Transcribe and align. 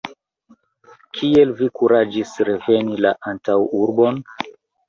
Kiel 1.17 1.53
vi 1.59 1.69
kuraĝis 1.81 2.33
reveni 2.49 2.99
la 3.07 3.15
antaŭurbon? 3.33 4.21